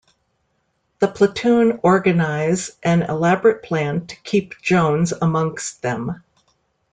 [0.97, 6.23] The platoon organise an elaborate plan to keep Jones amongst them.